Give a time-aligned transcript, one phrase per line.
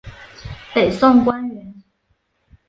[0.73, 1.83] 北宋官员。